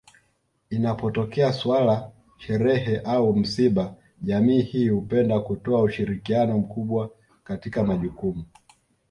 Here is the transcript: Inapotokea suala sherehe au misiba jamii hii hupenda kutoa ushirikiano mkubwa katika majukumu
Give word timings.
Inapotokea 0.69 1.53
suala 1.53 2.11
sherehe 2.37 2.97
au 2.97 3.33
misiba 3.35 3.95
jamii 4.21 4.61
hii 4.61 4.89
hupenda 4.89 5.39
kutoa 5.39 5.81
ushirikiano 5.81 6.57
mkubwa 6.57 7.09
katika 7.43 7.83
majukumu 7.83 8.45